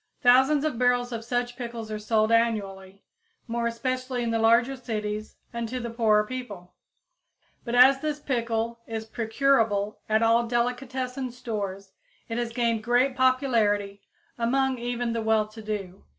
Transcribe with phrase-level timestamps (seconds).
[0.23, 3.03] Thousands of barrels of such pickles are sold annually,
[3.47, 6.73] more especially in the larger cities and to the poorer people;
[7.63, 11.91] but as this pickle is procurable at all delicatessen stores,
[12.29, 14.01] it has gained great popularity
[14.39, 16.03] among even the well to do.